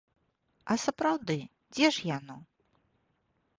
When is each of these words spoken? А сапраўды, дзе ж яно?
А 0.73 0.77
сапраўды, 0.85 1.37
дзе 1.75 1.93
ж 1.97 2.09
яно? 2.17 2.41